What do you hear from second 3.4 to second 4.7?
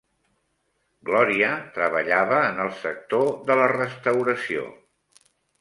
de la restauració.